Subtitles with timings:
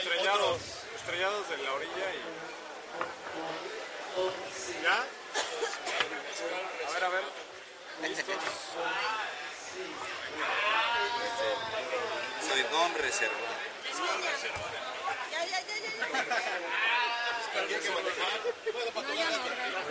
[0.00, 0.60] estrellados,
[0.96, 2.20] estrellados de la orilla y...
[4.82, 5.04] ¿Ya?
[6.86, 7.24] A ver, a ver.
[8.02, 8.36] ¿Listos?
[12.46, 13.56] Soy don reservado.
[15.30, 15.90] Ya, ya, ya, ya, ya.
[16.06, 16.36] No, no.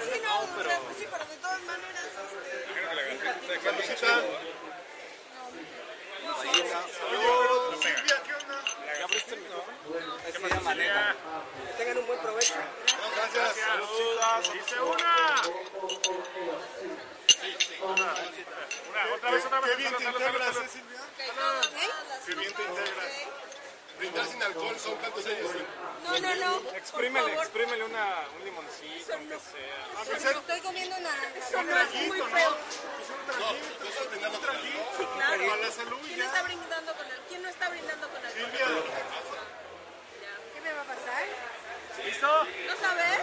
[0.05, 2.55] Sí, no, o sea, pues sí, pero de todas maneras, este,
[3.63, 4.07] Saludcita.
[6.99, 7.75] Salud.
[7.81, 8.34] Silvia, ¿qué.
[9.15, 11.15] Que maneja.
[11.77, 12.53] Tengan un buen provecho.
[13.15, 13.55] Gracias.
[13.55, 14.41] Saludcita.
[14.57, 15.41] ¡Hice una!
[17.85, 18.13] Una,
[19.15, 19.71] otra vez, otra vez.
[19.71, 20.63] Qué bien te integras, salud.
[20.63, 21.01] ¿eh, Silvia?
[22.25, 23.11] Qué bien te integras.
[23.97, 25.51] Brindar sin alcohol son cuántos años.
[26.03, 26.71] No, no, no.
[26.75, 30.31] Exprímele, exprímele una, un limoncito, aunque sea.
[30.31, 31.59] Estoy comiendo naranja.
[31.59, 32.49] Un No, es muy feo.
[33.39, 33.51] ¿no?
[33.51, 34.83] Un traguito.
[34.97, 35.55] Sí, claro.
[35.55, 38.31] La salud ¿Quién está brindando con el, ¿Quién no está brindando con el?
[38.33, 38.65] Silvia.
[40.53, 41.23] ¿Qué me va a pasar?
[42.05, 42.27] ¿Listo?
[42.67, 43.19] ¿No sabes?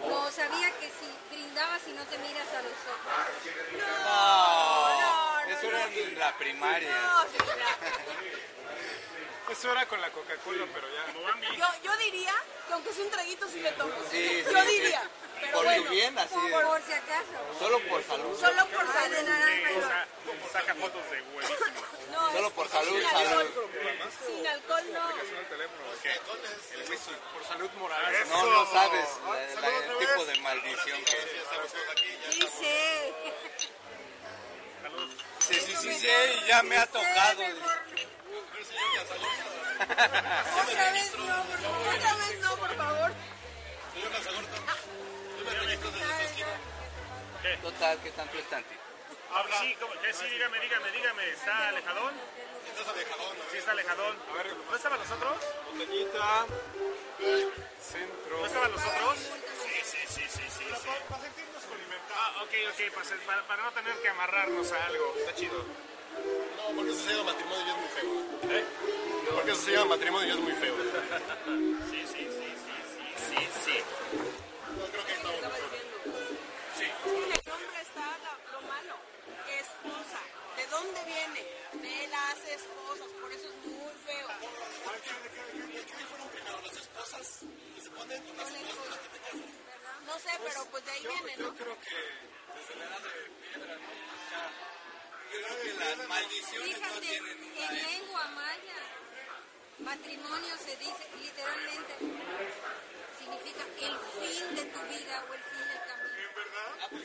[0.00, 3.12] No, sabía que si brindabas y no te miras a los ojos.
[3.78, 5.92] No, no, Eso no, era no.
[5.96, 6.90] en la primaria.
[6.90, 7.38] No, sí.
[9.50, 11.56] Eso era con la Coca-Cola, pero ya.
[11.56, 12.34] Yo, yo diría
[12.68, 13.92] que aunque sea un traguito sí le tomo.
[14.10, 15.02] Sí, yo sí, diría.
[15.02, 15.08] sí.
[15.40, 16.34] Pero Por bueno, bien, así.
[16.34, 17.58] Por, por si acaso.
[17.58, 18.38] Solo por salud.
[18.38, 20.06] solo por de naranja y sea,
[20.52, 21.58] saca fotos de huevísimo.
[22.12, 23.40] No, Solo por salud, sin salud.
[23.40, 23.68] alcohol.
[24.26, 25.08] Sin alcohol no.
[27.32, 28.14] Por salud moral.
[28.28, 32.50] No, no sabes la- la- el tipo de maldición que es.
[32.58, 33.14] Sí.
[35.40, 36.08] Sí, sí, sí,
[36.46, 37.42] ya me ha tocado.
[40.60, 41.94] Otra vez no, por favor.
[41.94, 43.12] Otra vez no, por favor.
[47.62, 48.80] Total, ¿qué tanto es tantito?
[49.60, 49.92] Sí, ¿cómo?
[50.00, 50.12] ¿Qué?
[50.12, 51.30] sí, dígame, dígame, dígame.
[51.30, 52.14] ¿Está alejadón?
[53.50, 54.16] Sí, está alejadón.
[54.30, 55.36] A ver, ¿No estaban los otros?
[55.72, 56.46] botellita.
[57.80, 58.38] Centro.
[58.40, 59.18] ¿No estaban los otros?
[59.18, 60.64] Sí, sí, sí, sí, sí.
[61.08, 62.16] Para sentirnos condimentar.
[62.16, 62.94] Ah, ok, ok,
[63.26, 65.14] para, para no tener que amarrarnos a algo.
[65.18, 65.64] Está chido.
[66.16, 68.56] No, porque eso se llama matrimonio y es muy feo.
[68.56, 68.64] ¿Eh?
[69.34, 70.74] Porque eso se llama matrimonio y es muy feo.
[71.90, 73.76] Sí, sí, sí, sí, sí, sí, sí.
[77.06, 78.94] En el nombre está la- lo malo.
[79.60, 80.20] Esposa.
[80.56, 81.42] ¿De dónde viene?
[81.88, 83.08] De las esposas.
[83.20, 84.28] Por eso es muy feo.
[90.06, 91.54] No sé, pero pues de ahí viene, ¿no?
[91.54, 91.86] Creo que
[95.38, 98.80] las maldiciones no Fíjate, tienen en lengua maya,
[99.78, 101.94] matrimonio se dice literalmente,
[103.18, 105.69] significa el fin de tu vida o el fin
[106.50, 106.96] Sí,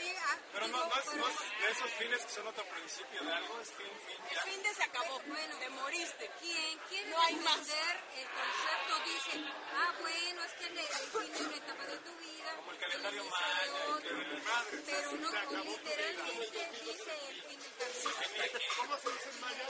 [0.00, 3.22] sí, ah, Pero digo, no, pero- no es de esos fines que son otro principio
[3.24, 4.42] de algo, es fin, fin, El ya.
[4.42, 5.20] fin de se acabó.
[5.26, 5.56] Bueno.
[5.58, 6.30] Te moriste.
[6.40, 7.58] Quien quiere No hay más.
[7.58, 9.44] entender el concepto dice,
[9.76, 12.78] ah, bueno, es que el, el fin de una etapa de tu vida, Como el
[12.78, 18.58] calendario maya, que pero no, se acabó literalmente dice el fin del camino.
[18.76, 19.66] ¿Cómo se dice en maya?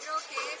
[0.00, 0.60] Creo que es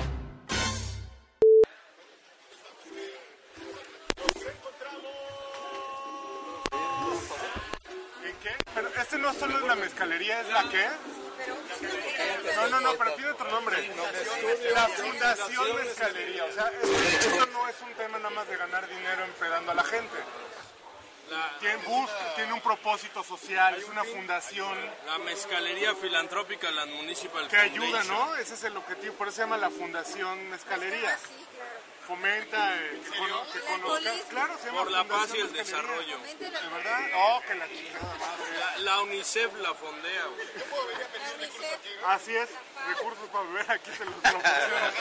[23.01, 24.77] Propósito social, es una fundación
[25.07, 28.15] La mezcalería filantrópica, la Municipal que ayuda, Foundation.
[28.15, 28.35] ¿no?
[28.35, 31.17] Ese es el objetivo, por eso se llama la Fundación Mezcalería.
[31.17, 31.80] Sí, claro.
[32.07, 34.23] Fomenta eh, que, cono- que alcoholismo.
[34.29, 36.17] Claro, se llama Por la paz y el desarrollo.
[36.39, 36.99] ¿De la- verdad?
[37.15, 38.59] Oh, que la chingada madre.
[38.59, 40.47] La, la UNICEF la fondea, güey.
[40.47, 42.05] la UNICEF.
[42.07, 42.49] Así es,
[42.87, 44.91] recursos para beber aquí se los proporciona.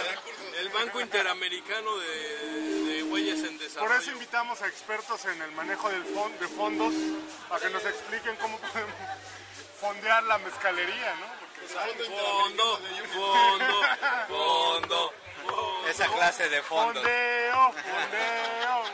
[0.58, 2.06] El Banco Interamericano de,
[2.85, 3.94] de Güeyes en Por desarrollo.
[4.00, 6.93] eso invitamos a expertos en el manejo del fon- de fondos
[7.49, 8.94] para que nos expliquen cómo podemos
[9.81, 11.26] fondear la mezcalería, ¿no?
[11.41, 12.81] Porque Fondo,
[13.12, 13.82] fondo,
[14.29, 15.14] fondo.
[15.90, 17.00] Esa clase de fondo.
[17.00, 18.84] fondeo, fondeo.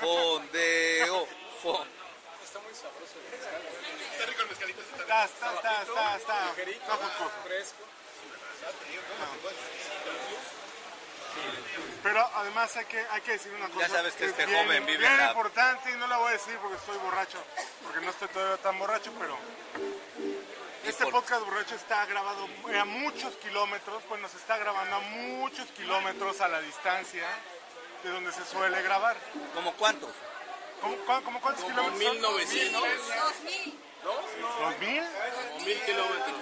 [0.00, 1.26] Fondeo.
[1.62, 1.84] fo-
[5.00, 6.50] Está, está, está, está, está.
[6.62, 7.30] Está jocoso.
[12.02, 13.88] Pero además hay que, hay que decir una cosa.
[13.88, 16.28] sabes que es este bien- joven vive bien en la- importante y no la voy
[16.28, 17.38] a decir porque estoy borracho,
[17.82, 19.36] porque no estoy todavía tan borracho, pero
[20.90, 22.46] este por- podcast borracho está grabado
[22.78, 27.24] a muchos kilómetros, pues nos está grabando a muchos kilómetros a la distancia
[28.02, 29.16] de donde se suele grabar.
[29.54, 30.10] ¿Cómo cuántos?
[30.80, 32.02] ¿Cómo, cu- cómo cuántos Como kilómetros?
[32.04, 32.16] son?
[32.16, 33.78] 1900 Dos mil.
[34.02, 35.02] ¿Dos mil?
[35.02, 36.36] o 1000 kilómetros.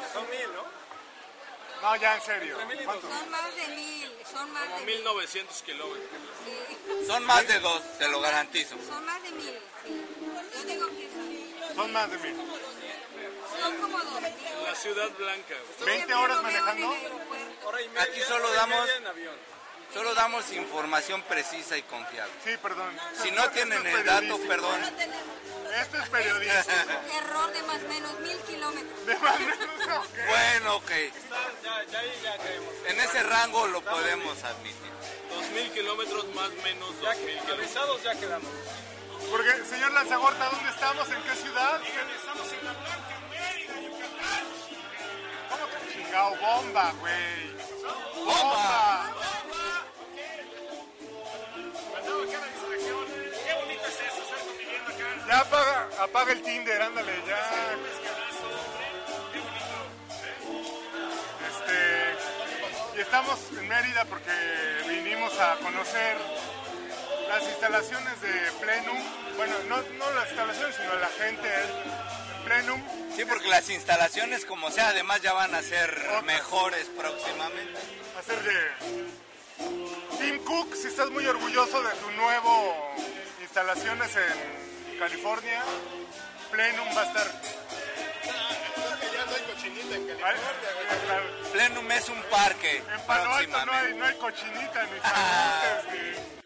[1.83, 2.57] No, ya en serio.
[2.85, 3.11] ¿Cuántos?
[3.11, 4.13] Son más de mil.
[4.33, 4.97] Son más Como de mil.
[4.97, 6.21] 1900 kilómetros.
[6.45, 7.07] Sí.
[7.07, 8.77] Son más de dos, te lo garantizo.
[8.89, 9.59] Son más de mil.
[9.85, 10.07] Sí.
[10.55, 12.37] Yo digo que son, Son más de mil.
[13.61, 14.33] Son como dos mil.
[14.65, 15.55] La ciudad blanca.
[15.79, 15.97] güey.
[15.99, 16.95] 20 horas manejando.
[18.01, 18.89] Aquí solo damos,
[19.93, 22.33] solo damos información precisa y confiable.
[22.45, 22.97] Sí, perdón.
[23.23, 24.81] Si no tienen el dato, perdón.
[25.81, 26.55] Esto es periodismo.
[27.19, 29.07] Error de más o menos mil kilómetros.
[29.07, 30.19] De más menos, ok.
[30.29, 30.91] Bueno, ok.
[32.87, 34.89] En ese rango lo podemos admitir.
[35.31, 38.03] 2000 kilómetros más menos 2000 kilómetros.
[38.03, 38.51] ya quedamos.
[39.31, 41.09] Porque, señor Lanzagorta, ¿dónde estamos?
[41.11, 41.81] ¿En qué ciudad?
[41.83, 42.73] Estamos en la
[46.09, 46.37] chingado?
[46.37, 47.53] Bomba, güey.
[48.25, 49.05] ¡Bomba!
[54.89, 55.09] Acá.
[55.29, 57.77] Ya apaga, apaga el Tinder, ándale, ya.
[61.49, 64.33] Este, y estamos en Mérida porque
[64.89, 66.17] vinimos a conocer
[67.29, 68.99] las instalaciones de Plenum.
[69.37, 71.49] Bueno, no, no las instalaciones, sino la gente
[72.49, 72.83] Plenum.
[73.15, 77.79] Sí, porque las instalaciones, como sea, además ya van a ser mejores próximamente.
[78.19, 78.73] hacer de
[80.19, 82.95] Tim Cook, si estás muy orgulloso de tu nuevo
[83.43, 85.63] instalaciones en California,
[86.51, 87.27] Plenum va a estar.
[89.13, 90.23] Ya no hay cochinita en California.
[90.23, 90.39] ¿vale?
[91.05, 91.25] Claro.
[91.53, 96.29] Plenum es un parque En Palo Alto no hay, no hay cochinita ni salutes ni.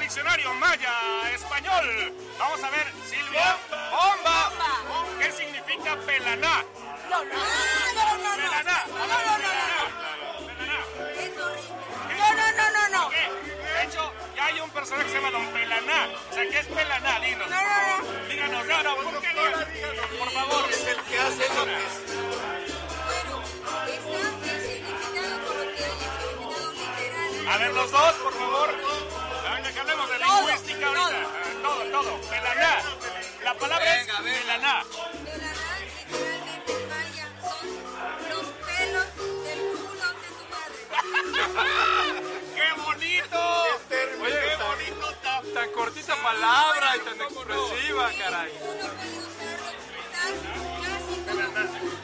[0.00, 0.92] Diccionario Maya
[1.34, 2.12] Español.
[2.38, 3.56] Vamos a ver, Silvia.
[3.90, 4.50] ¡Bomba!
[5.20, 6.64] ¿Qué significa pelaná?
[7.10, 7.38] No, no, no,
[7.94, 8.36] no, no, no.
[8.36, 8.84] Pelaná.
[8.88, 9.46] No, no, no, no.
[10.46, 10.80] Pelaná.
[11.20, 12.16] Es horrible.
[12.18, 13.10] No, no, no, no, no.
[13.10, 16.08] De hecho, ya hay un personaje que se llama Don Pelaná.
[16.30, 17.20] O sea, ¿qué es Pelaná?
[17.20, 17.50] Dinos.
[17.50, 18.28] No, no, no.
[18.28, 19.66] Díganos, no, no, ¿por qué digan?
[20.18, 20.70] Por favor.
[20.70, 21.76] Es el que hace lo que
[23.06, 23.42] Bueno,
[23.86, 27.48] está el significado coloquial y el significado literal.
[27.48, 28.99] A ver, los dos, por favor.
[29.72, 31.08] Que hablemos de Todo, lingüística ahorita.
[31.08, 31.16] todo.
[31.16, 32.20] Ah, Todo, todo.
[32.28, 32.82] Pelaná.
[33.44, 34.40] La palabra Venga, es venga.
[34.40, 34.84] pelaná.
[35.24, 37.66] Pelará literalmente en maya son
[38.30, 39.08] los pelos
[39.44, 40.80] del culo de tu madre.
[42.56, 43.40] ¡Qué bonito!
[44.22, 45.06] Oye, ¡Qué tan- bonito!
[45.22, 48.50] ta- Tan cortita palabra y tan expresiva, caray.
[48.60, 49.70] Uno puede usarlo
[50.82, 51.99] casi como,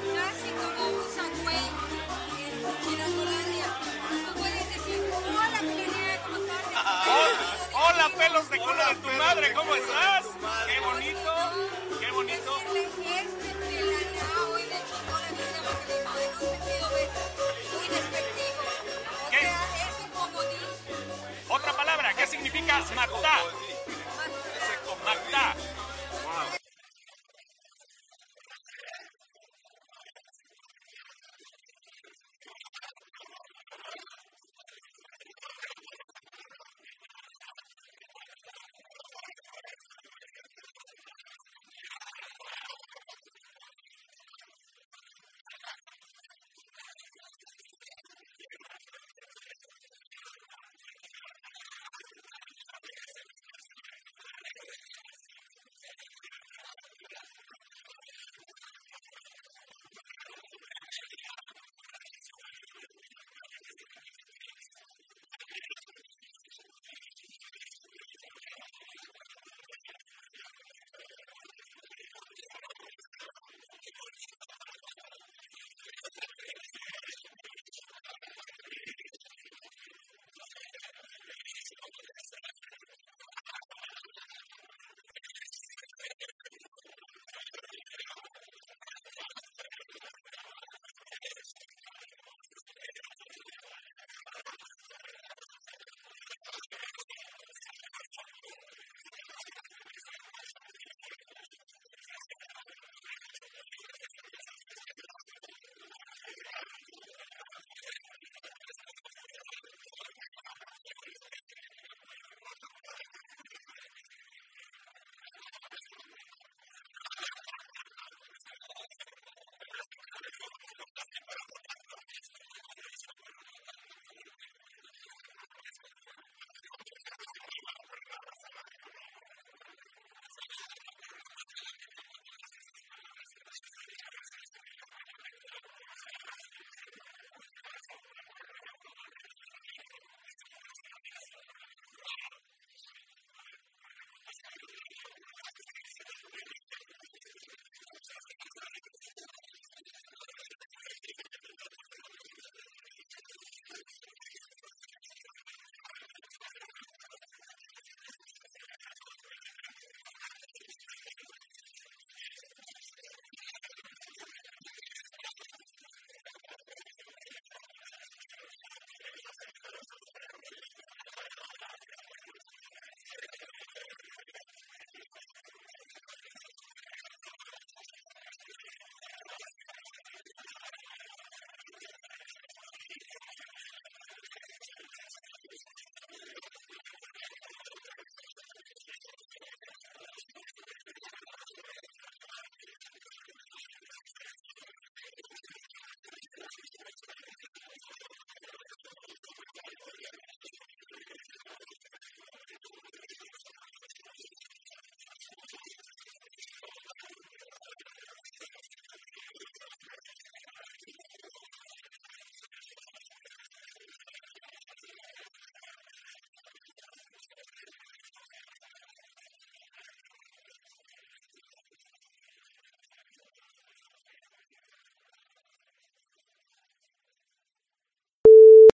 [7.89, 10.27] Hola, pelos de culo de tu madre, ¿cómo estás?
[10.67, 11.35] ¡Qué bonito!
[12.01, 12.59] ¡Qué bonito!
[12.59, 13.55] Este
[19.31, 19.53] ¿Qué?
[21.49, 23.39] Otra palabra, ¿qué significa matá?
[25.05, 25.55] Matá.